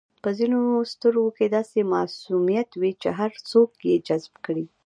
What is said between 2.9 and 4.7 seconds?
چې هر څوک یې جذب کړي.